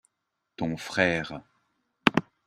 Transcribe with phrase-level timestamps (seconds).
[0.55, 1.43] ton frère.